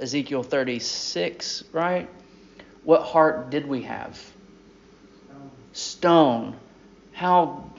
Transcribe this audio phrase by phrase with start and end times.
[0.00, 2.08] Ezekiel 36, right?
[2.84, 4.20] What heart did we have?
[5.72, 6.56] Stone.
[7.12, 7.70] How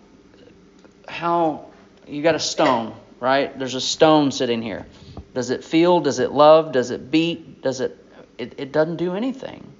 [1.08, 1.66] how
[2.08, 3.58] you got a stone, right?
[3.58, 4.86] There's a stone sitting here.
[5.34, 6.00] Does it feel?
[6.00, 6.72] Does it love?
[6.72, 7.62] Does it beat?
[7.62, 7.98] Does it
[8.38, 9.72] it, it doesn't do anything.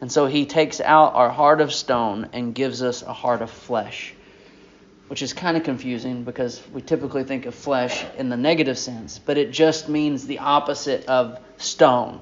[0.00, 3.50] And so he takes out our heart of stone and gives us a heart of
[3.50, 4.14] flesh,
[5.12, 9.18] which is kind of confusing because we typically think of flesh in the negative sense,
[9.18, 12.18] but it just means the opposite of stone.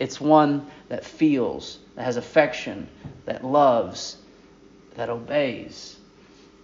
[0.00, 2.88] It's one that feels, that has affection,
[3.26, 4.16] that loves,
[4.96, 5.96] that obeys.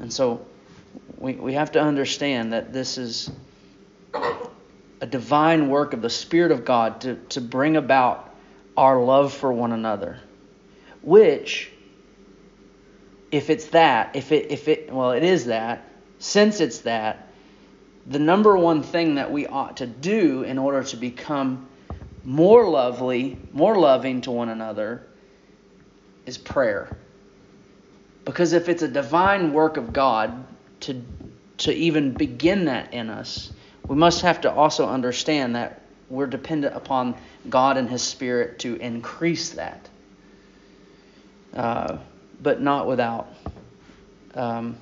[0.01, 0.45] And so
[1.19, 3.31] we, we have to understand that this is
[5.01, 8.35] a divine work of the Spirit of God to, to bring about
[8.77, 10.19] our love for one another,
[11.01, 11.71] which,
[13.31, 15.85] if it's that, if it, if it, well, it is that,
[16.19, 17.29] since it's that,
[18.07, 21.69] the number one thing that we ought to do in order to become
[22.25, 25.07] more lovely, more loving to one another
[26.27, 26.97] is prayer.
[28.25, 30.47] Because if it's a divine work of God
[30.81, 31.03] to
[31.59, 33.51] to even begin that in us,
[33.87, 37.17] we must have to also understand that we're dependent upon
[37.49, 39.89] God and His Spirit to increase that,
[41.55, 41.99] uh,
[42.41, 43.29] but not without
[44.35, 44.77] um,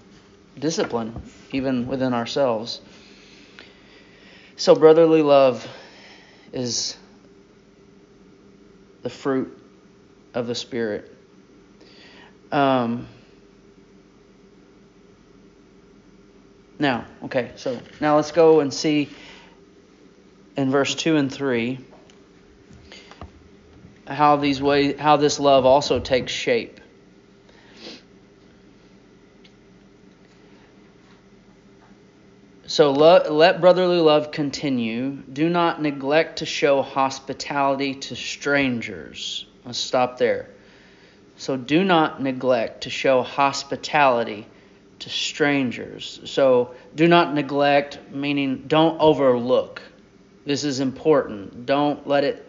[0.59, 2.81] discipline, even within ourselves.
[4.57, 5.67] So, brotherly love
[6.53, 6.97] is
[9.03, 9.57] the fruit
[10.35, 11.15] of the Spirit.
[12.53, 13.07] Um,
[16.79, 19.09] now, okay, so now let's go and see
[20.57, 21.79] in verse 2 and 3
[24.07, 26.81] how these way how this love also takes shape.
[32.69, 35.11] So lo- let brotherly love continue.
[35.33, 39.47] Do not neglect to show hospitality to strangers.
[39.65, 40.49] Let's stop there.
[41.37, 44.47] So do not neglect to show hospitality
[45.01, 46.21] to strangers.
[46.25, 49.83] So do not neglect, meaning don't overlook.
[50.45, 51.67] This is important.
[51.67, 52.43] Don't let it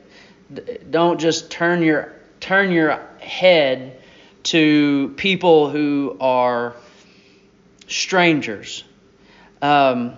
[0.90, 4.00] don't just turn your turn your head
[4.44, 6.76] to people who are
[7.88, 8.84] strangers.
[9.62, 10.14] Um,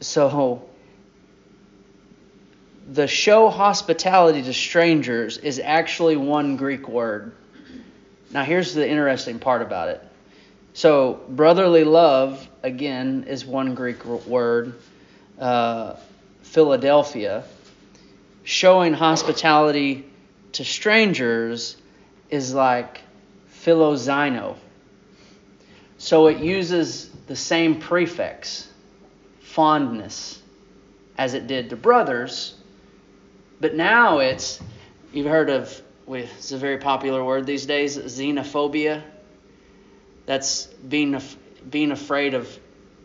[0.00, 0.68] so
[2.90, 7.32] the show hospitality to strangers is actually one Greek word.
[8.32, 10.02] Now here's the interesting part about it.
[10.72, 14.74] So brotherly love again is one Greek word,
[15.38, 15.96] uh,
[16.42, 17.44] Philadelphia.
[18.44, 20.06] Showing hospitality
[20.52, 21.76] to strangers
[22.30, 23.00] is like
[23.64, 24.56] philoxino.
[26.00, 28.66] So it uses the same prefix,
[29.40, 30.40] fondness,
[31.18, 32.54] as it did to brothers,
[33.60, 34.62] but now it's,
[35.12, 39.02] you've heard of, it's a very popular word these days, xenophobia.
[40.24, 41.20] That's being,
[41.68, 42.58] being afraid of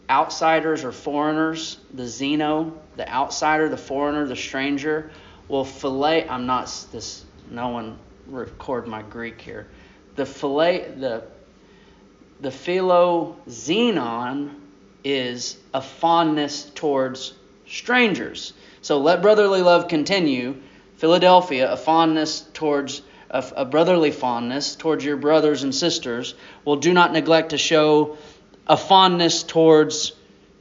[0.09, 5.11] outsiders or foreigners, the xeno, the outsider, the foreigner, the stranger.
[5.49, 9.67] Well, fillet, I'm not this, no one record my Greek here.
[10.15, 11.25] The fillet, the
[12.39, 14.51] the philoxenon
[15.03, 17.33] is a fondness towards
[17.67, 18.53] strangers.
[18.81, 20.61] So let brotherly love continue.
[20.97, 26.35] Philadelphia, a fondness towards a, a brotherly fondness towards your brothers and sisters.
[26.63, 28.17] Well, do not neglect to show
[28.67, 30.13] a fondness towards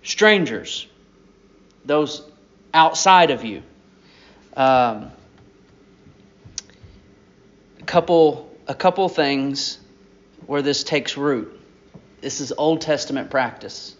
[0.02, 0.86] strangers,
[1.84, 2.22] those
[2.72, 3.62] outside of you.
[4.56, 5.10] Um,
[7.80, 9.78] a couple, a couple things
[10.46, 11.53] where this takes root.
[12.24, 13.94] This is Old Testament practice.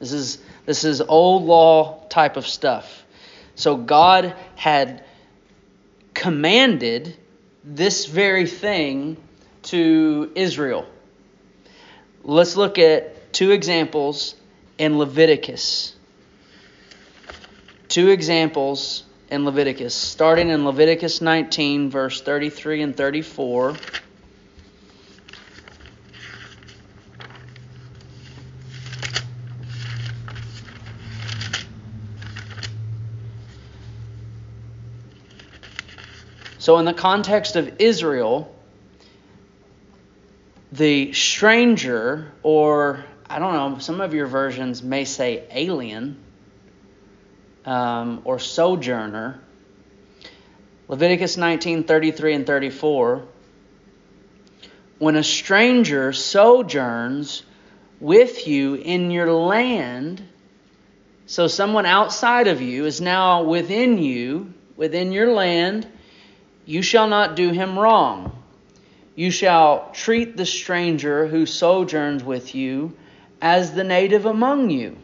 [0.00, 0.36] This is
[0.66, 3.06] this is old law type of stuff.
[3.54, 5.02] So God had
[6.12, 7.16] commanded
[7.64, 9.16] this very thing
[9.62, 10.86] to Israel.
[12.22, 14.34] Let's look at two examples
[14.76, 15.94] in Leviticus.
[17.88, 23.74] Two examples in Leviticus, starting in Leviticus 19, verse 33 and 34.
[36.70, 38.54] So, in the context of Israel,
[40.70, 46.16] the stranger, or I don't know, some of your versions may say alien
[47.64, 49.40] um, or sojourner.
[50.86, 53.26] Leviticus 19 33 and 34.
[55.00, 57.42] When a stranger sojourns
[57.98, 60.22] with you in your land,
[61.26, 65.88] So someone outside of you is now within you, within your land.
[66.70, 68.30] You shall not do him wrong.
[69.16, 72.96] You shall treat the stranger who sojourns with you
[73.42, 74.96] as the native among you.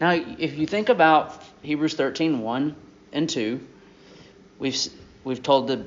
[0.00, 2.76] Now, if you think about Hebrews 13 1
[3.12, 3.60] and 2,
[4.58, 4.78] we've,
[5.24, 5.84] we've told to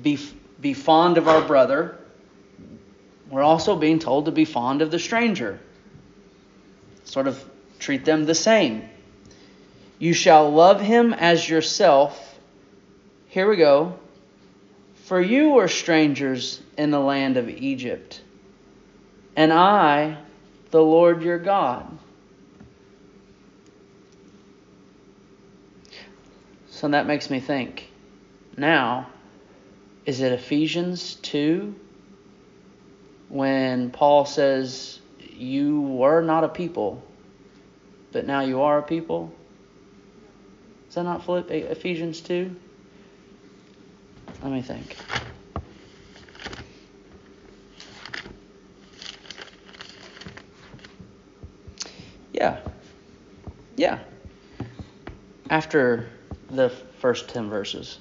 [0.00, 0.20] be,
[0.60, 1.98] be fond of our brother.
[3.28, 5.58] We're also being told to be fond of the stranger.
[7.02, 7.44] Sort of
[7.80, 8.88] treat them the same.
[9.98, 12.25] You shall love him as yourself.
[13.36, 13.98] Here we go.
[15.04, 18.22] For you were strangers in the land of Egypt,
[19.36, 20.16] and I,
[20.70, 21.98] the Lord your God.
[26.70, 27.90] So that makes me think
[28.56, 29.06] now,
[30.06, 31.74] is it Ephesians 2
[33.28, 34.98] when Paul says,
[35.34, 37.02] You were not a people,
[38.12, 39.30] but now you are a people?
[40.88, 42.56] Is that not Ephesians 2?
[44.42, 44.96] Let me think.
[52.32, 52.60] Yeah.
[53.76, 53.98] Yeah.
[55.50, 56.08] After
[56.50, 56.68] the
[56.98, 57.98] first 10 verses.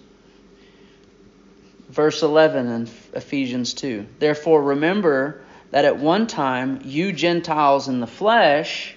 [1.90, 4.06] Verse 11 in Ephesians 2.
[4.20, 5.42] Therefore, remember
[5.72, 8.96] that at one time you Gentiles in the flesh,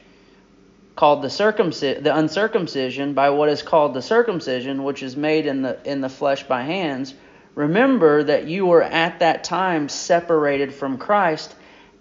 [0.98, 5.78] called the the uncircumcision by what is called the circumcision, which is made in the
[5.84, 7.14] in the flesh by hands.
[7.58, 11.56] Remember that you were at that time separated from Christ,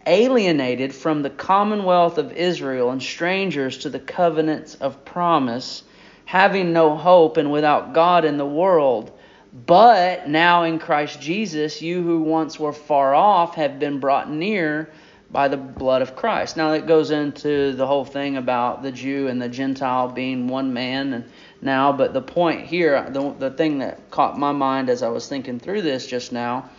[0.05, 5.81] alienated from the commonwealth of Israel, and strangers to the covenants of promise
[6.25, 9.17] having no hope and without God in the world.
[9.65, 14.91] But now in Christ Jesus, you who once were far off have been brought near
[15.29, 16.55] by the blood of Christ.
[16.57, 20.73] Now it goes into the whole thing about the Jew and the Gentile being one
[20.73, 21.25] man and
[21.61, 25.27] now, but the point here, the, the thing that caught my mind as I was
[25.27, 26.69] thinking through this just now,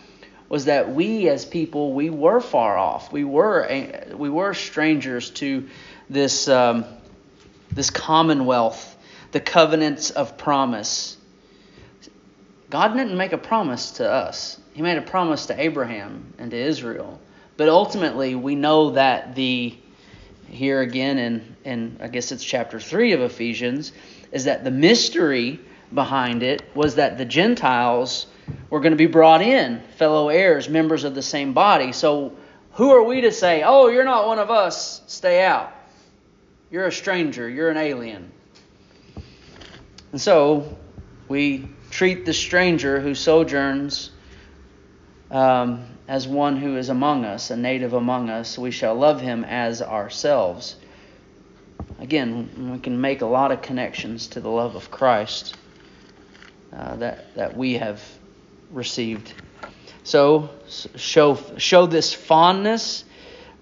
[0.47, 3.11] was that we as people we were far off.
[3.11, 3.67] We were
[4.15, 5.67] we were strangers to
[6.09, 6.85] this um,
[7.71, 8.95] this commonwealth
[9.31, 11.17] the covenants of promise.
[12.69, 16.57] God didn't make a promise to us, He made a promise to Abraham and to
[16.57, 17.19] Israel.
[17.59, 19.75] But ultimately, we know that the,
[20.47, 23.91] here again in, in I guess it's chapter 3 of Ephesians,
[24.31, 25.59] is that the mystery
[25.93, 28.27] behind it was that the Gentiles
[28.69, 31.91] were going to be brought in, fellow heirs, members of the same body.
[31.91, 32.31] So,
[32.75, 35.73] who are we to say, oh, you're not one of us, stay out?
[36.71, 38.31] You're a stranger, you're an alien.
[40.13, 40.77] And so
[41.27, 44.11] we treat the stranger who sojourns
[45.31, 48.57] um, as one who is among us, a native among us.
[48.57, 50.75] We shall love him as ourselves.
[51.99, 55.55] Again, we can make a lot of connections to the love of Christ
[56.73, 58.01] uh, that, that we have
[58.71, 59.33] received.
[60.03, 60.49] So,
[60.95, 63.03] show, show this fondness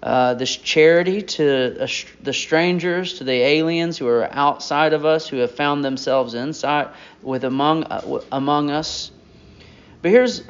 [0.00, 1.88] uh, this charity to
[2.22, 6.88] the strangers, to the aliens who are outside of us, who have found themselves inside
[7.20, 9.10] with among uh, among us.
[10.00, 10.44] But here's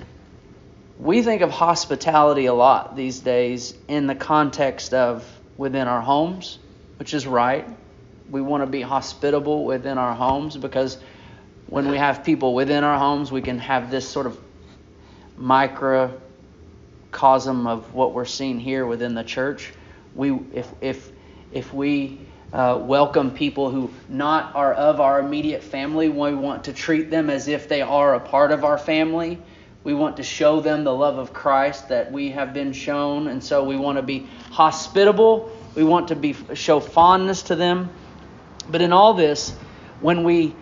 [0.98, 5.24] we think of hospitality a lot these days in the context of
[5.56, 6.58] within our homes,
[6.98, 7.68] which is right.
[8.30, 10.98] We want to be hospitable within our homes because
[11.68, 14.38] when we have people within our homes, we can have this sort of
[15.36, 16.18] microcosm
[17.66, 19.72] of what we're seeing here within the church.
[20.14, 21.12] We, if, if,
[21.52, 22.18] if we
[22.52, 27.30] uh, welcome people who not are of our immediate family, we want to treat them
[27.30, 29.38] as if they are a part of our family.
[29.88, 33.42] We want to show them the love of Christ that we have been shown, and
[33.42, 35.50] so we want to be hospitable.
[35.74, 37.88] We want to be show fondness to them.
[38.70, 39.50] But in all this,
[40.02, 40.54] when we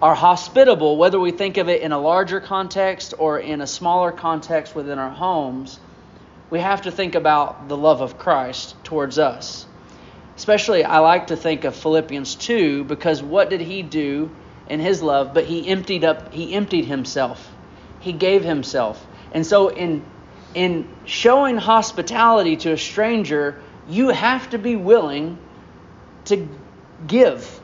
[0.00, 4.12] are hospitable, whether we think of it in a larger context or in a smaller
[4.12, 5.80] context within our homes,
[6.50, 9.66] we have to think about the love of Christ towards us.
[10.36, 14.30] Especially, I like to think of Philippians 2 because what did he do
[14.68, 15.34] in his love?
[15.34, 17.56] But he emptied up, he emptied himself.
[18.00, 19.04] He gave himself.
[19.32, 20.02] And so, in,
[20.54, 25.38] in showing hospitality to a stranger, you have to be willing
[26.26, 26.48] to
[27.06, 27.60] give.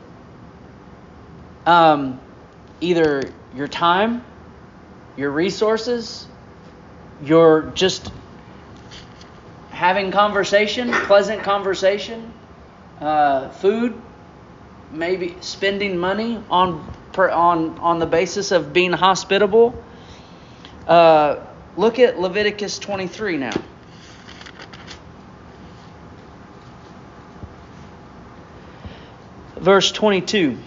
[1.65, 2.19] Um,
[2.79, 3.23] either
[3.55, 4.23] your time,
[5.17, 6.27] your resources,
[7.23, 8.11] your just
[9.71, 12.31] having conversation, pleasant conversation,
[12.99, 13.99] uh, food,
[14.91, 19.83] maybe spending money on per, on on the basis of being hospitable.
[20.87, 23.51] Uh, look at Leviticus 23 now.
[29.67, 30.57] verse 22.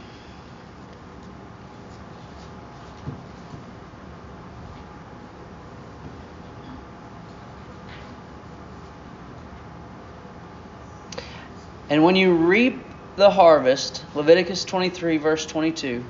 [11.88, 12.84] And when you reap
[13.16, 16.04] the harvest, Leviticus 23, verse 22,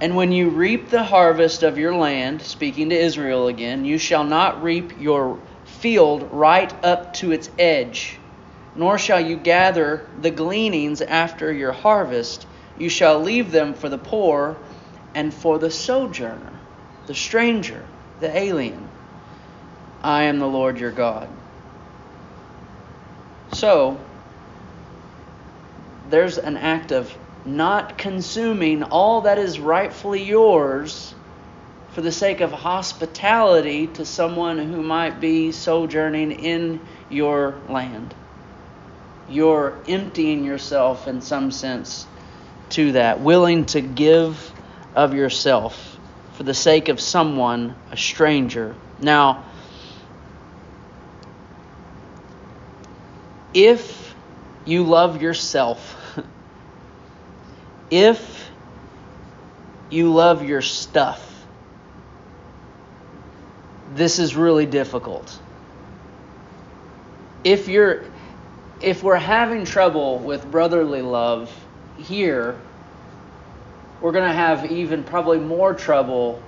[0.00, 4.24] and when you reap the harvest of your land, speaking to Israel again, you shall
[4.24, 8.18] not reap your field right up to its edge,
[8.74, 12.46] nor shall you gather the gleanings after your harvest.
[12.76, 14.56] You shall leave them for the poor
[15.14, 16.52] and for the sojourner,
[17.06, 17.82] the stranger,
[18.20, 18.88] the alien.
[20.02, 21.28] I am the Lord your God.
[23.52, 23.98] So,
[26.10, 31.14] there's an act of not consuming all that is rightfully yours
[31.92, 38.14] for the sake of hospitality to someone who might be sojourning in your land.
[39.28, 42.06] You're emptying yourself in some sense
[42.70, 44.52] to that, willing to give
[44.94, 45.98] of yourself
[46.34, 48.74] for the sake of someone, a stranger.
[49.00, 49.44] Now,
[53.54, 54.14] if
[54.66, 55.96] you love yourself,
[57.90, 58.50] if
[59.90, 61.22] you love your stuff,
[63.94, 65.38] this is really difficult.
[67.44, 68.04] If you're
[68.82, 71.50] if we're having trouble with brotherly love
[71.96, 72.56] here,
[74.00, 76.42] we're going to have even probably more trouble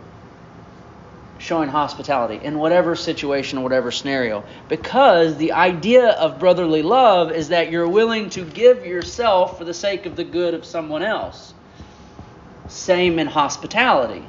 [1.38, 4.45] showing hospitality in whatever situation, whatever scenario.
[4.68, 9.75] Because the idea of brotherly love is that you're willing to give yourself for the
[9.75, 11.54] sake of the good of someone else.
[12.66, 14.25] Same in hospitality.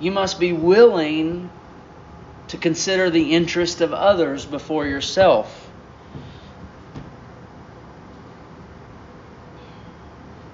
[0.00, 1.48] You must be willing
[2.48, 5.70] to consider the interest of others before yourself.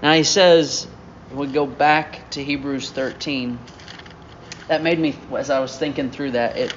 [0.02, 0.86] Now he says,
[1.32, 3.58] we go back to Hebrews 13
[4.72, 6.72] that made me as I was thinking through that it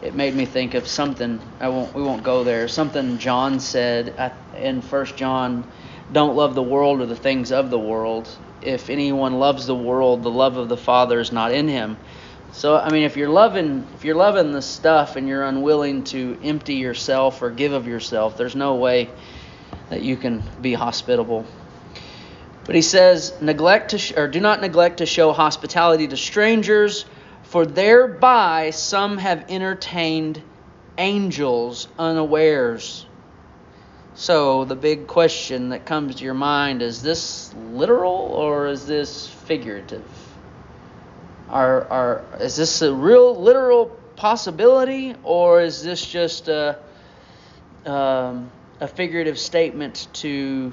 [0.00, 1.38] it made me think of something.
[1.60, 2.66] I won't we won't go there.
[2.68, 5.70] Something John said in First John
[6.10, 8.34] don't love the world or the things of the world.
[8.62, 11.98] If anyone loves the world the love of the Father is not in him.
[12.52, 16.38] So I mean if you're loving if you're loving the stuff and you're unwilling to
[16.42, 19.10] empty yourself or give of yourself there's no way
[19.90, 21.44] that you can be hospitable.
[22.68, 27.06] But he says, neglect to sh- or do not neglect to show hospitality to strangers,
[27.48, 30.42] for thereby some have entertained
[30.98, 33.06] angels unawares.
[34.14, 39.26] So the big question that comes to your mind is this literal or is this
[39.26, 40.04] figurative?
[41.48, 43.86] Are, are, is this a real literal
[44.16, 46.78] possibility or is this just a,
[47.86, 50.72] um, a figurative statement to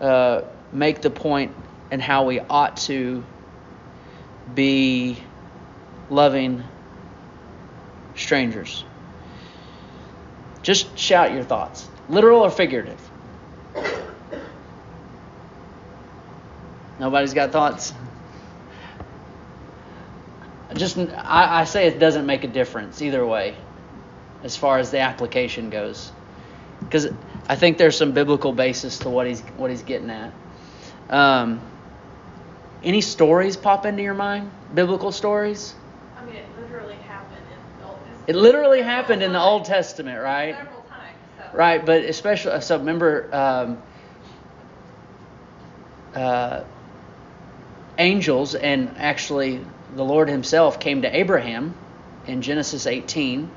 [0.00, 1.52] uh, make the point
[1.90, 3.24] and how we ought to
[4.54, 5.18] be
[6.14, 6.62] loving
[8.14, 8.84] strangers.
[10.62, 13.00] Just shout your thoughts, literal or figurative.
[16.98, 17.92] Nobody's got thoughts?
[20.74, 23.54] Just I, I, say it doesn't make a difference either way,
[24.42, 26.10] as far as the application goes,
[26.80, 27.08] because
[27.48, 30.32] I think there's some biblical basis to what he's what he's getting at.
[31.10, 31.60] Um,
[32.82, 34.50] any stories pop into your mind?
[34.74, 35.74] Biblical stories?
[36.24, 38.28] I mean, it literally happened in the Old Testament.
[38.28, 40.56] It literally happened in the Old Testament, right?
[40.56, 41.16] Several times.
[41.36, 41.58] So.
[41.58, 42.78] Right, but especially so.
[42.78, 43.78] Remember, um,
[46.14, 46.64] uh,
[47.98, 49.60] angels and actually
[49.94, 51.74] the Lord Himself came to Abraham
[52.26, 53.50] in Genesis 18,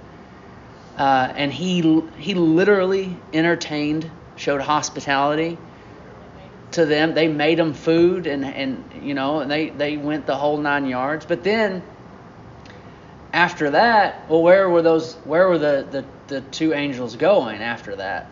[0.97, 1.81] uh, and he
[2.17, 5.57] he literally entertained, showed hospitality
[6.71, 7.13] to them.
[7.13, 10.85] They made them food and and you know and they they went the whole nine
[10.87, 11.25] yards.
[11.25, 11.81] But then
[13.33, 15.15] after that, well, where were those?
[15.25, 18.29] Where were the the, the two angels going after that?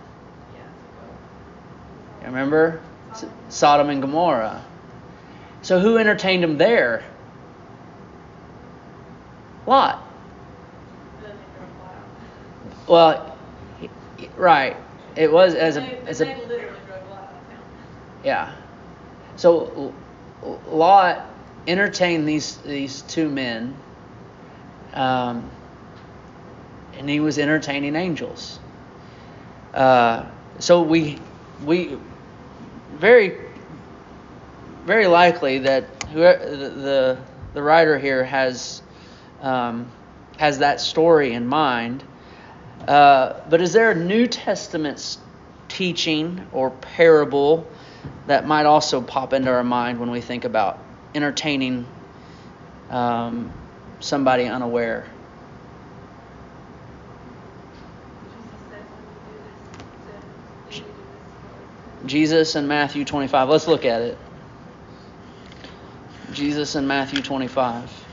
[2.22, 2.28] Yeah.
[2.28, 2.82] Remember
[3.50, 4.64] Sodom and Gomorrah.
[5.62, 7.04] So who entertained them there?
[9.66, 10.04] Lot.
[12.88, 13.36] Well,
[14.38, 14.78] right.
[15.16, 16.36] It was as a as a
[18.24, 18.54] yeah.
[19.38, 19.94] So
[20.68, 21.25] Lot
[21.68, 23.75] entertained these these two men,
[24.96, 25.50] um,
[26.98, 28.60] and he was entertaining angels.
[29.74, 30.25] Uh,
[30.60, 31.20] so we
[31.66, 31.98] we
[32.96, 33.38] very
[34.86, 37.18] very likely that whoever, the,
[37.54, 38.82] the writer here has
[39.42, 39.92] um,
[40.38, 42.04] has that story in mind.
[42.88, 45.18] Uh, but is there a New Testament
[45.68, 47.68] teaching or parable
[48.28, 50.80] that might also pop into our mind when we think about
[51.16, 51.86] entertaining
[52.90, 53.52] um,
[54.06, 55.06] somebody unaware?
[62.06, 63.50] Jesus in Matthew 25.
[63.50, 64.18] Let's look at it.
[66.34, 68.05] Jesus in Matthew 25.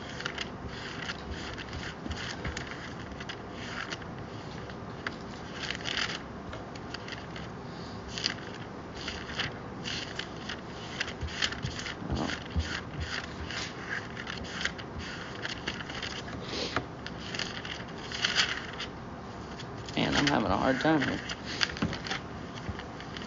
[20.33, 21.19] Having a hard time here.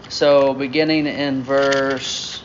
[0.09, 2.43] So, beginning in verse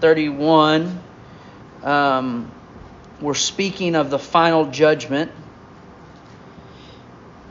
[0.00, 1.00] 31,
[1.84, 2.50] um,
[3.20, 5.30] we're speaking of the final judgment.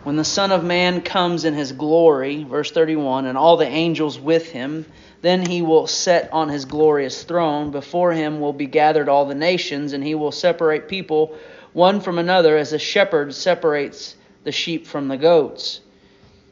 [0.04, 4.20] When the Son of Man comes in his glory, verse 31, and all the angels
[4.20, 4.86] with him,
[5.22, 7.72] then he will set on his glorious throne.
[7.72, 11.38] Before him will be gathered all the nations, and he will separate people
[11.74, 15.82] one from another as a shepherd separates the sheep from the goats.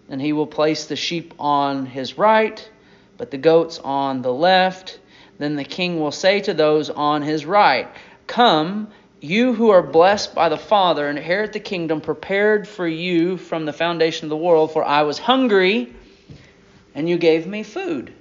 [0.09, 2.67] And he will place the sheep on his right,
[3.17, 4.99] but the goats on the left.
[5.38, 7.88] Then the king will say to those on his right,
[8.27, 8.89] Come,
[9.21, 13.65] you who are blessed by the Father, and inherit the kingdom prepared for you from
[13.65, 14.71] the foundation of the world.
[14.71, 15.93] For I was hungry,
[16.95, 18.13] and you gave me food.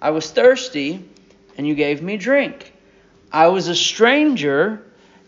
[0.00, 1.04] I was thirsty,
[1.56, 2.72] and you gave me drink.
[3.32, 4.82] I was a stranger,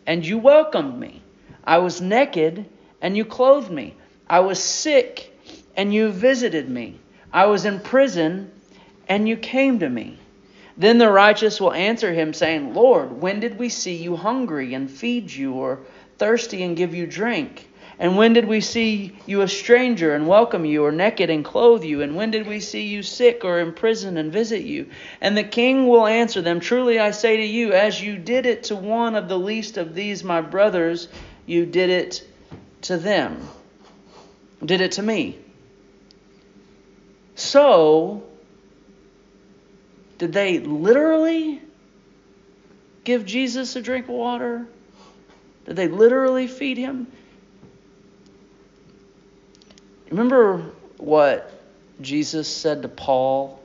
[0.06, 1.22] and you welcomed me.
[1.64, 2.64] I was naked,
[3.00, 3.94] and you clothed me.
[4.28, 5.36] I was sick,
[5.76, 6.98] and you visited me.
[7.32, 8.50] I was in prison,
[9.08, 10.18] and you came to me.
[10.76, 14.90] Then the righteous will answer him, saying, Lord, when did we see you hungry and
[14.90, 15.80] feed you, or
[16.18, 17.68] thirsty and give you drink?
[17.98, 21.82] And when did we see you a stranger and welcome you, or naked and clothe
[21.82, 22.02] you?
[22.02, 24.90] And when did we see you sick or in prison and visit you?
[25.20, 28.64] And the king will answer them, Truly I say to you, as you did it
[28.64, 31.08] to one of the least of these my brothers,
[31.46, 32.28] you did it
[32.82, 33.48] to them,
[34.62, 35.38] did it to me.
[37.34, 38.24] So,
[40.18, 41.62] did they literally
[43.04, 44.66] give Jesus a drink of water?
[45.64, 47.06] Did they literally feed him?
[50.10, 51.52] Remember what
[52.00, 53.60] Jesus said to Paul,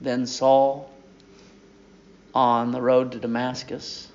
[0.00, 0.90] then Saul,
[2.34, 4.08] on the road to Damascus?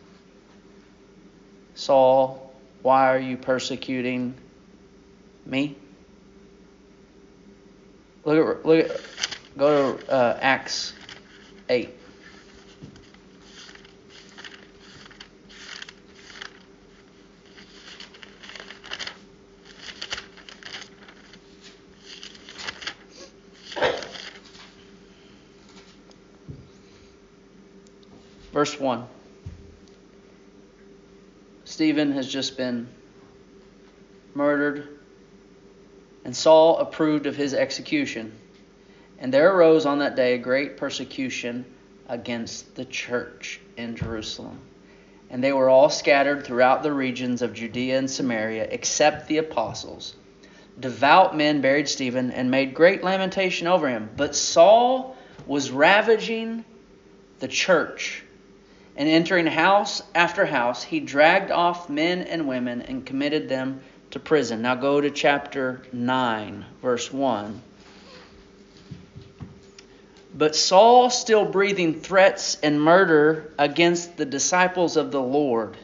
[1.75, 4.33] Saul, why are you persecuting
[5.45, 5.75] me?
[8.25, 9.01] Look at look at
[9.57, 10.93] go to uh, Acts
[11.69, 11.96] eight.
[28.57, 29.05] Verse 1.
[31.63, 32.87] Stephen has just been
[34.33, 34.97] murdered,
[36.25, 38.31] and Saul approved of his execution.
[39.19, 41.65] And there arose on that day a great persecution
[42.09, 44.57] against the church in Jerusalem.
[45.29, 50.15] And they were all scattered throughout the regions of Judea and Samaria, except the apostles.
[50.79, 54.09] Devout men buried Stephen and made great lamentation over him.
[54.17, 55.15] But Saul
[55.45, 56.65] was ravaging
[57.37, 58.23] the church
[58.97, 63.81] and entering house after house, he dragged off men and women and committed them
[64.11, 64.63] to prison.
[64.63, 67.61] Now go to chapter 9, verse 1.
[70.35, 75.77] But Saul, still breathing threats and murder against the disciples of the Lord.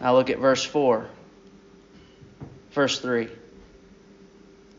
[0.00, 1.06] Now look at verse 4.
[2.72, 3.28] Verse 3.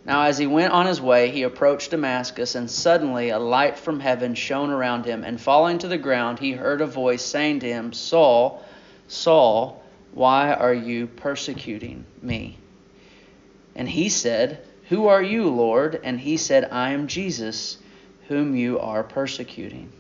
[0.06, 4.00] Now, as he went on his way, he approached Damascus, and suddenly a light from
[4.00, 5.24] heaven shone around him.
[5.24, 8.64] And falling to the ground, he heard a voice saying to him, Saul,
[9.08, 9.84] Saul,
[10.14, 12.58] why are you persecuting me?
[13.76, 16.00] And he said, Who are you, Lord?
[16.04, 17.78] And he said, I am Jesus,
[18.28, 19.92] whom you are persecuting.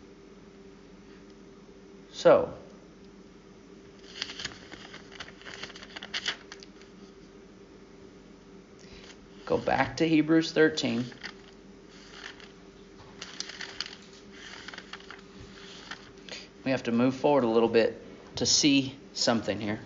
[2.11, 2.53] So,
[9.49, 11.03] Go back to Hebrews 13.
[16.63, 17.99] We have to move forward a little bit
[18.35, 19.79] to see something here.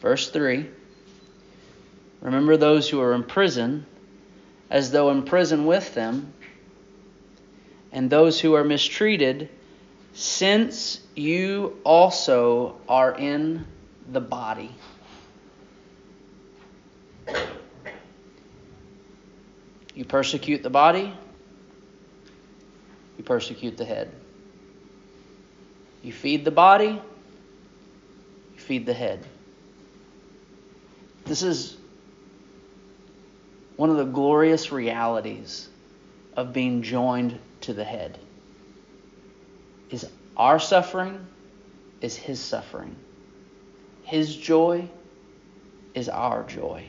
[0.00, 0.66] Verse 3
[2.20, 3.86] Remember those who are in prison,
[4.68, 6.34] as though in prison with them,
[7.92, 9.48] and those who are mistreated,
[10.12, 13.64] since you also are in
[14.12, 14.70] the body.
[19.96, 21.12] You persecute the body,
[23.16, 24.12] you persecute the head.
[26.02, 27.00] You feed the body,
[28.54, 29.26] you feed the head.
[31.24, 31.78] This is
[33.76, 35.66] one of the glorious realities
[36.36, 38.18] of being joined to the head.
[39.90, 40.06] Is
[40.36, 41.26] our suffering
[42.02, 42.94] is his suffering.
[44.04, 44.88] His joy
[45.94, 46.84] is our joy.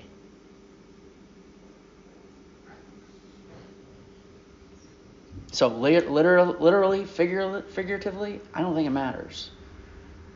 [5.57, 9.49] So literally, literally figuratively, I don't think it matters.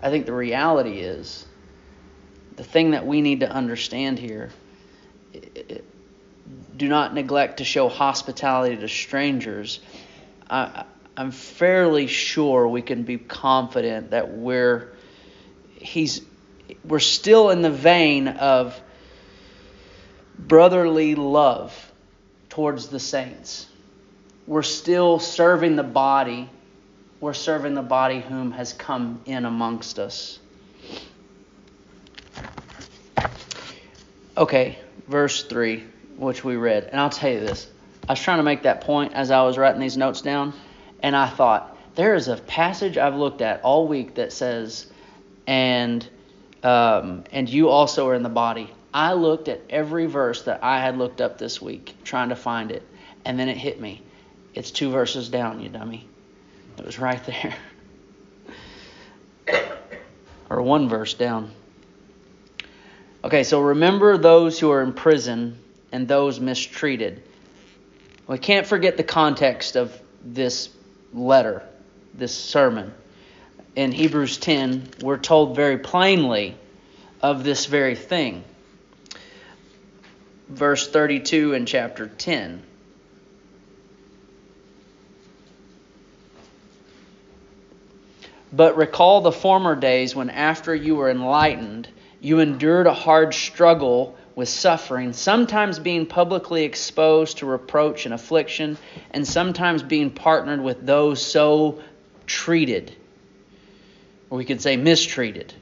[0.02, 1.46] I think the reality is
[2.56, 4.50] the thing that we need to understand here
[6.76, 9.80] do not neglect to show hospitality to strangers.
[10.50, 14.92] I, I'm fairly sure we can be confident that we're
[15.76, 16.22] he's
[16.84, 18.82] we're still in the vein of
[20.40, 21.92] brotherly love
[22.50, 23.68] towards the saints.
[24.48, 26.50] We're still serving the body.
[27.20, 30.40] We're serving the body whom has come in amongst us.
[34.38, 35.84] Okay, verse 3,
[36.18, 36.86] which we read.
[36.86, 37.68] And I'll tell you this.
[38.08, 40.54] I was trying to make that point as I was writing these notes down,
[41.04, 44.88] and I thought, there is a passage I've looked at all week that says,
[45.46, 46.08] and
[46.64, 48.72] um, and you also are in the body.
[48.94, 52.72] I looked at every verse that I had looked up this week, trying to find
[52.72, 52.84] it,
[53.26, 54.02] and then it hit me.
[54.54, 56.08] It's two verses down, you dummy.
[56.78, 57.56] It was right there.
[60.50, 61.52] or one verse down.
[63.24, 65.58] Okay, so remember those who are in prison
[65.92, 67.24] and those mistreated.
[68.28, 70.70] We can't forget the context of this
[71.14, 71.64] letter,
[72.14, 72.94] this sermon.
[73.76, 76.56] In Hebrews 10, we're told very plainly
[77.22, 78.44] of this very thing.
[80.50, 82.64] Verse 32 in chapter 10.
[88.54, 91.88] But recall the former days when, after you were enlightened,
[92.20, 98.78] you endured a hard struggle with suffering, sometimes being publicly exposed to reproach and affliction,
[99.12, 101.82] and sometimes being partnered with those so
[102.28, 102.96] treated,
[104.30, 105.54] or we could say mistreated.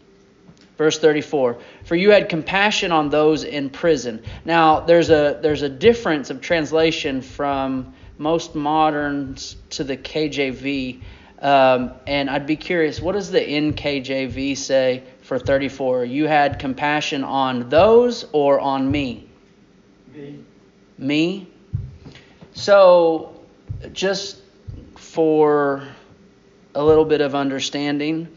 [0.78, 4.24] Verse 34 For you had compassion on those in prison.
[4.46, 11.02] Now, there's a, there's a difference of translation from most moderns to the KJV.
[11.42, 16.06] Um, and I'd be curious, what does the NKJV say for 34.
[16.06, 19.30] You had compassion on those or on me?
[20.12, 20.40] Me.
[20.98, 21.48] Me?
[22.56, 23.40] So,
[23.94, 24.38] just
[24.98, 25.88] for
[26.74, 28.28] a little bit of understanding,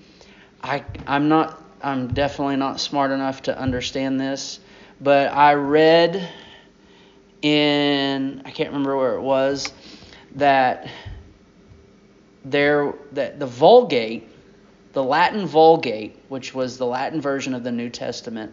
[0.63, 4.61] I, I'm not, I'm definitely not smart enough to understand this,
[5.01, 6.29] but I read
[7.41, 9.73] in, I can't remember where it was,
[10.35, 10.91] that
[12.45, 14.29] there, that the Vulgate
[14.93, 18.53] the Latin Vulgate, which was the Latin version of the New Testament,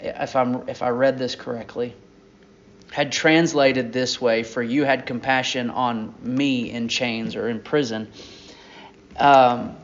[0.00, 1.94] if I'm if I read this correctly,
[2.92, 8.08] had translated this way: "For you had compassion on me in chains or in prison."
[9.16, 9.76] Um,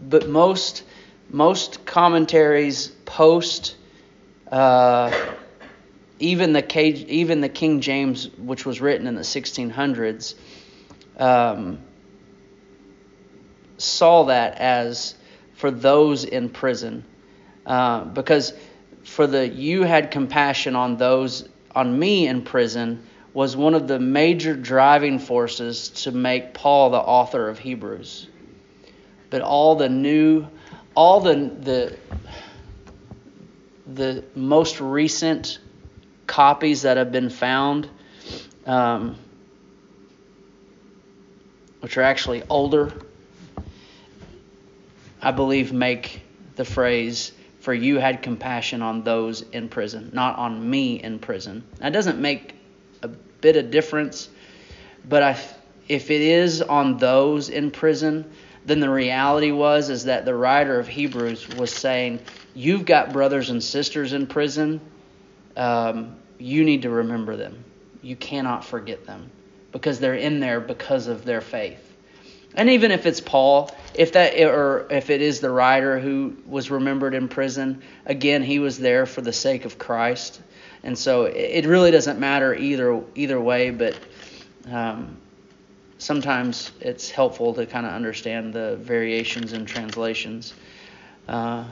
[0.00, 0.84] but most
[1.28, 3.76] most commentaries post
[4.52, 5.10] uh,
[6.20, 10.34] even the K, even the King James, which was written in the 1600s.
[11.20, 11.78] Um,
[13.78, 15.14] saw that as
[15.54, 17.04] for those in prison.
[17.66, 18.52] Uh, because
[19.04, 23.98] for the you had compassion on those on me in prison was one of the
[23.98, 28.26] major driving forces to make Paul the author of Hebrews.
[29.30, 30.46] But all the new
[30.94, 31.96] all the the
[33.86, 35.58] the most recent
[36.26, 37.88] copies that have been found,
[38.66, 39.16] um,
[41.80, 42.92] which are actually older
[45.22, 46.22] I believe, make
[46.56, 51.64] the phrase, for you had compassion on those in prison, not on me in prison.
[51.78, 52.54] That doesn't make
[53.02, 54.30] a bit of difference,
[55.06, 55.38] but I,
[55.88, 58.30] if it is on those in prison,
[58.64, 62.20] then the reality was is that the writer of Hebrews was saying,
[62.54, 64.80] you've got brothers and sisters in prison.
[65.56, 67.64] Um, you need to remember them.
[68.00, 69.30] You cannot forget them
[69.72, 71.86] because they're in there because of their faith.
[72.54, 76.70] And even if it's Paul, if that or if it is the writer who was
[76.70, 80.40] remembered in prison, again he was there for the sake of Christ,
[80.82, 83.70] and so it really doesn't matter either either way.
[83.70, 83.96] But
[84.68, 85.16] um,
[85.98, 90.52] sometimes it's helpful to kind of understand the variations in translations,
[91.28, 91.64] uh,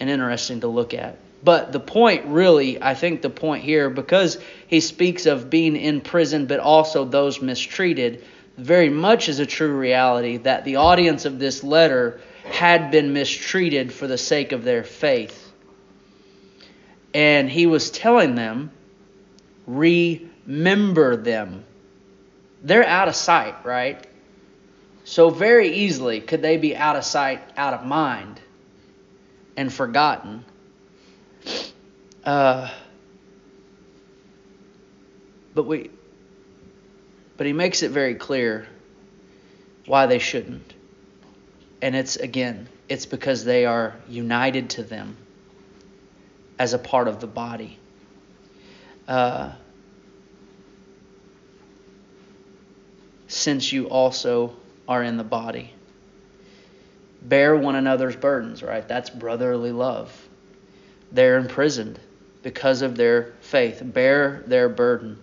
[0.00, 1.18] and interesting to look at.
[1.46, 6.00] But the point, really, I think the point here, because he speaks of being in
[6.00, 8.24] prison, but also those mistreated,
[8.58, 13.92] very much is a true reality that the audience of this letter had been mistreated
[13.92, 15.52] for the sake of their faith.
[17.14, 18.72] And he was telling them,
[19.68, 21.64] remember them.
[22.64, 24.04] They're out of sight, right?
[25.04, 28.40] So, very easily could they be out of sight, out of mind,
[29.56, 30.44] and forgotten.
[32.24, 32.70] Uh,
[35.54, 35.90] but we,
[37.36, 38.66] but he makes it very clear
[39.86, 40.74] why they shouldn't.
[41.80, 45.16] And it's again, it's because they are united to them
[46.58, 47.78] as a part of the body.
[49.06, 49.52] Uh,
[53.28, 54.54] since you also
[54.88, 55.72] are in the body.
[57.22, 58.86] Bear one another's burdens, right?
[58.86, 60.12] That's brotherly love.
[61.12, 61.98] They're imprisoned
[62.42, 63.80] because of their faith.
[63.84, 65.18] Bear their burden.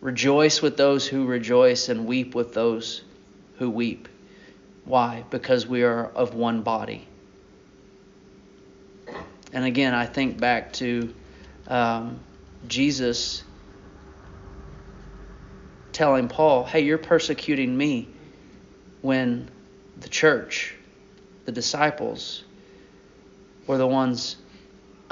[0.00, 3.02] Rejoice with those who rejoice and weep with those
[3.58, 4.08] who weep.
[4.84, 5.24] Why?
[5.30, 7.06] Because we are of one body.
[9.52, 11.14] And again, I think back to
[11.68, 12.18] um,
[12.66, 13.44] Jesus
[15.92, 18.08] telling Paul, hey, you're persecuting me
[19.02, 19.50] when
[20.00, 20.74] the church,
[21.44, 22.44] the disciples,
[23.66, 24.36] were the ones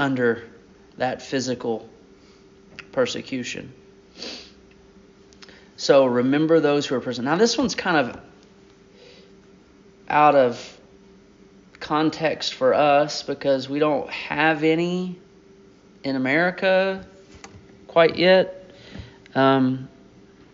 [0.00, 0.42] under
[0.96, 1.86] that physical
[2.90, 3.72] persecution.
[5.76, 7.26] So remember those who are present.
[7.26, 8.20] Now, this one's kind of
[10.08, 10.80] out of
[11.78, 15.18] context for us because we don't have any
[16.02, 17.06] in America
[17.86, 18.72] quite yet.
[19.34, 19.88] Um,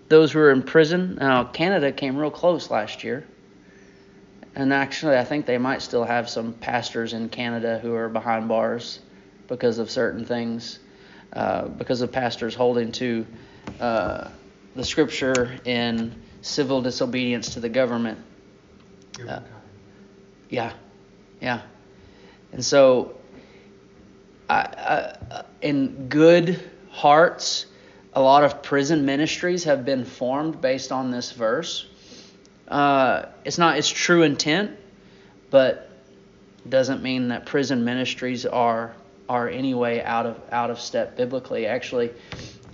[0.09, 1.19] those who are in prison.
[1.21, 3.27] Now, Canada came real close last year.
[4.55, 8.49] And actually, I think they might still have some pastors in Canada who are behind
[8.49, 9.01] bars
[9.49, 10.79] because of certain things,
[11.33, 13.27] uh, because of pastors holding to
[13.81, 14.29] uh,
[14.75, 18.19] the scripture in civil disobedience to the government.
[19.29, 19.41] Uh,
[20.49, 20.73] yeah,
[21.41, 21.63] yeah.
[22.53, 23.17] And so,
[24.49, 27.67] I, I, in good hearts,
[28.13, 31.87] a lot of prison ministries have been formed based on this verse.
[32.69, 34.73] Uh, it's not its true intent,
[35.51, 35.91] but
[36.69, 38.95] doesn't mean that prison ministries are
[39.29, 41.67] are anyway out of out of step biblically.
[41.67, 42.11] Actually,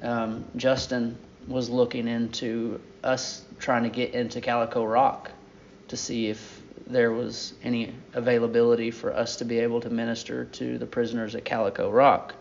[0.02, 1.16] um, Justin
[1.48, 5.30] was looking into us trying to get into Calico Rock
[5.88, 10.78] to see if there was any availability for us to be able to minister to
[10.78, 12.34] the prisoners at Calico Rock.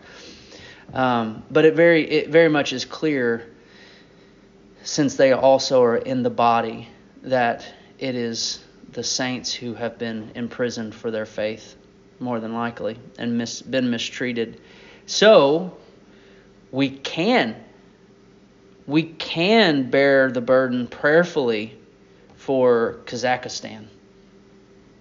[0.92, 3.50] Um, but it very it very much is clear,
[4.82, 6.88] since they also are in the body,
[7.22, 7.66] that
[7.98, 11.76] it is the saints who have been imprisoned for their faith,
[12.22, 14.60] more than likely, and mis- been mistreated.
[15.06, 15.76] So
[16.70, 17.56] we can
[18.86, 21.78] we can bear the burden prayerfully
[22.36, 23.86] for Kazakhstan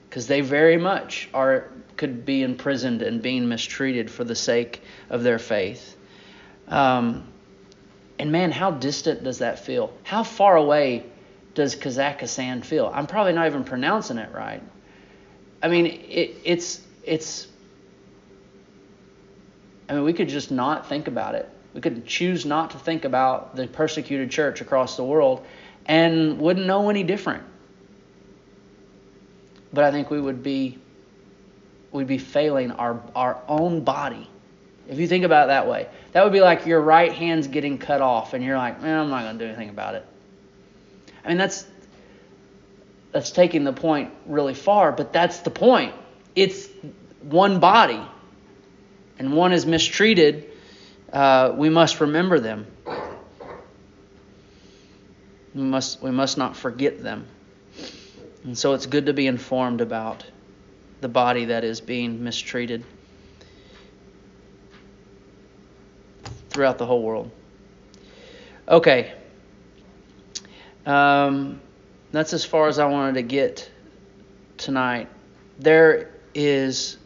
[0.10, 5.23] because they very much are could be imprisoned and being mistreated for the sake of
[5.23, 5.95] their faith.
[6.67, 7.27] Um,
[8.17, 9.93] and man, how distant does that feel?
[10.03, 11.05] How far away
[11.53, 12.91] does Kazakhstan feel?
[12.93, 14.63] I'm probably not even pronouncing it right.
[15.62, 17.47] I mean, it, it's it's.
[19.89, 21.49] I mean, we could just not think about it.
[21.73, 25.45] We could choose not to think about the persecuted church across the world,
[25.85, 27.43] and wouldn't know any different.
[29.73, 30.79] But I think we would be
[31.91, 34.29] we'd be failing our, our own body.
[34.87, 37.77] If you think about it that way, that would be like your right hand's getting
[37.77, 40.05] cut off, and you're like, man, I'm not going to do anything about it.
[41.23, 41.65] I mean, that's
[43.11, 45.93] that's taking the point really far, but that's the point.
[46.35, 46.67] It's
[47.21, 48.01] one body,
[49.19, 50.49] and one is mistreated.
[51.11, 52.67] Uh, we must remember them.
[55.53, 57.27] We must we must not forget them.
[58.43, 60.25] And so it's good to be informed about
[61.01, 62.83] the body that is being mistreated
[66.49, 67.31] throughout the whole world.
[68.67, 69.13] Okay.
[70.85, 71.61] Um,
[72.11, 73.69] that's as far as I wanted to get
[74.57, 75.09] tonight.
[75.59, 76.97] There is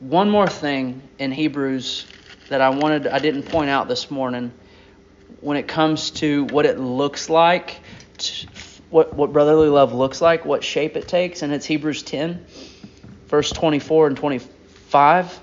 [0.00, 2.06] one more thing in Hebrews
[2.48, 4.52] that I wanted I didn't point out this morning
[5.40, 7.80] when it comes to what it looks like,
[8.90, 12.44] what what brotherly love looks like, what shape it takes, and it's Hebrews 10
[13.32, 15.40] verse 24 and 25.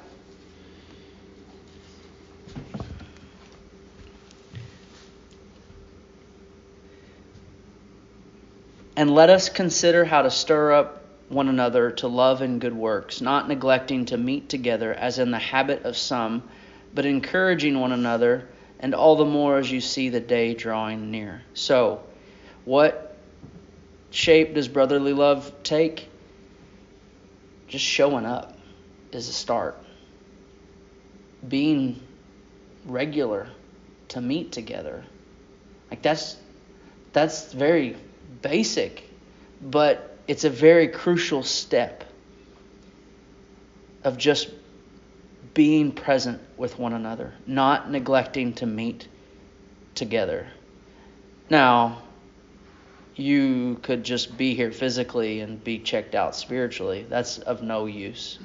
[8.95, 10.98] And let us consider how to stir up
[11.29, 15.39] one another to love and good works, not neglecting to meet together as in the
[15.39, 16.43] habit of some,
[16.93, 18.47] but encouraging one another,
[18.79, 21.41] and all the more as you see the day drawing near.
[21.53, 22.01] So,
[22.65, 23.15] what
[24.09, 26.09] shape does brotherly love take?
[27.67, 28.57] Just showing up
[29.11, 29.77] is a start.
[31.47, 32.01] Being
[32.85, 33.47] regular
[34.09, 35.03] to meet together.
[35.91, 36.37] Like that's
[37.13, 37.95] that's very
[38.41, 39.03] basic,
[39.61, 42.03] but it's a very crucial step
[44.03, 44.47] of just
[45.55, 49.07] being present with one another, not neglecting to meet
[49.95, 50.45] together.
[51.49, 52.03] Now,
[53.15, 57.07] you could just be here physically and be checked out spiritually.
[57.09, 58.37] That's of no use.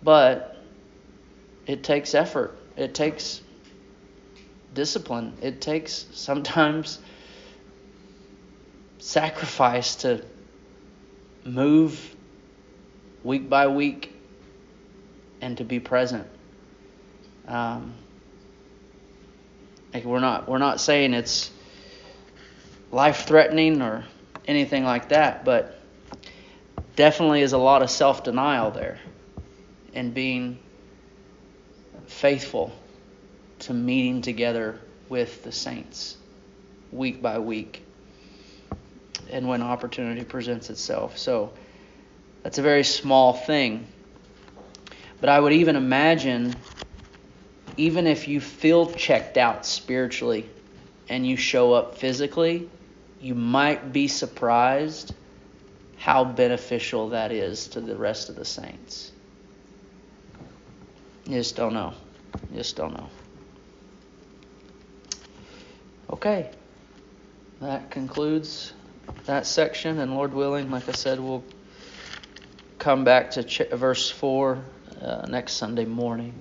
[0.00, 0.62] But
[1.66, 2.56] it takes effort.
[2.76, 3.40] It takes
[4.74, 5.32] discipline.
[5.42, 7.00] It takes sometimes
[9.00, 10.22] sacrifice to
[11.44, 12.14] move
[13.24, 14.14] week by week
[15.40, 16.26] and to be present.
[17.48, 17.94] Um,
[19.92, 21.50] like we're not we're not saying it's
[22.92, 24.04] life threatening or
[24.46, 25.80] anything like that, but
[26.94, 28.98] definitely is a lot of self denial there
[29.94, 30.58] and being
[32.06, 32.72] faithful
[33.60, 36.16] to meeting together with the saints
[36.92, 37.84] week by week
[39.30, 41.18] and when opportunity presents itself.
[41.18, 41.52] So
[42.42, 43.86] that's a very small thing.
[45.20, 46.54] But I would even imagine,
[47.76, 50.48] even if you feel checked out spiritually
[51.08, 52.68] and you show up physically,
[53.20, 55.14] you might be surprised
[55.98, 59.12] how beneficial that is to the rest of the saints.
[61.26, 61.92] You just don't know.
[62.50, 63.08] You just don't know.
[66.10, 66.50] Okay.
[67.60, 68.72] That concludes
[69.26, 71.44] that section, and Lord willing, like I said, we'll
[72.78, 74.58] come back to ch- verse 4
[75.02, 76.34] uh, next Sunday morning.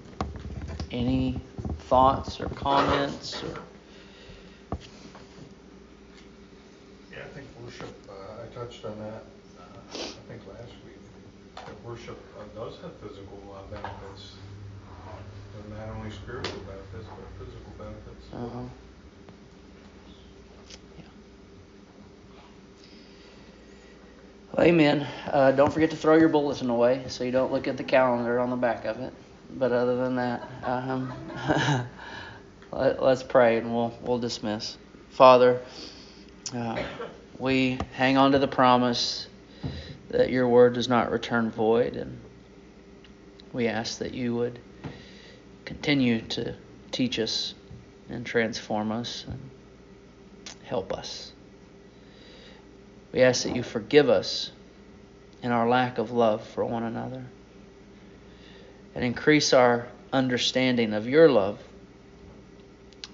[0.92, 1.42] Any
[1.80, 3.44] thoughts or comments?
[3.44, 3.48] Or?
[7.12, 9.24] Yeah, I think worship, uh, I touched on that,
[9.60, 10.96] uh, I think last week.
[11.56, 14.34] That worship uh, does have physical uh, benefits.
[15.70, 18.26] Not only spiritual benefits, but physical benefits.
[18.34, 18.89] Uh-huh.
[24.62, 25.06] Amen.
[25.28, 28.40] Uh, don't forget to throw your bulletin away so you don't look at the calendar
[28.40, 29.14] on the back of it.
[29.52, 31.14] But other than that, um,
[32.72, 34.78] let, us pray and we'll we'll dismiss.
[35.10, 35.62] Father,
[36.56, 36.82] uh,
[37.38, 39.28] we hang on to the promise
[40.10, 42.20] that your word does not return void, and
[43.54, 44.60] we ask that you would
[45.66, 46.56] continue to
[46.92, 47.54] teach us
[48.10, 49.40] and transform us and
[50.64, 51.32] help us.
[53.12, 54.52] We ask that you forgive us
[55.42, 57.24] in our lack of love for one another
[58.96, 61.60] and increase our understanding of your love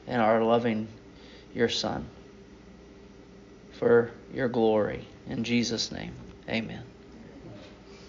[0.07, 0.87] and our loving
[1.53, 2.05] your Son
[3.73, 5.05] for your glory.
[5.29, 6.13] In Jesus' name,
[6.49, 6.83] amen.